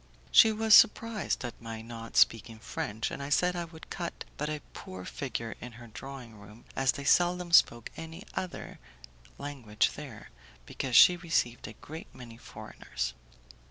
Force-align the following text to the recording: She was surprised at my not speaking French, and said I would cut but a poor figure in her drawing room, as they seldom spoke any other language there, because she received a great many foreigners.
She 0.31 0.51
was 0.51 0.73
surprised 0.73 1.45
at 1.45 1.61
my 1.61 1.83
not 1.83 2.17
speaking 2.17 2.57
French, 2.57 3.11
and 3.11 3.31
said 3.31 3.55
I 3.55 3.65
would 3.65 3.91
cut 3.91 4.25
but 4.35 4.49
a 4.49 4.63
poor 4.73 5.05
figure 5.05 5.53
in 5.61 5.73
her 5.73 5.85
drawing 5.85 6.39
room, 6.39 6.65
as 6.75 6.93
they 6.93 7.03
seldom 7.03 7.51
spoke 7.51 7.91
any 7.95 8.23
other 8.33 8.79
language 9.37 9.91
there, 9.93 10.31
because 10.65 10.95
she 10.95 11.17
received 11.17 11.67
a 11.67 11.73
great 11.73 12.07
many 12.15 12.37
foreigners. 12.37 13.13